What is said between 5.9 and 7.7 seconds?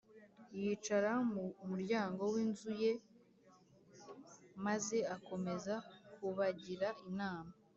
kubagira inama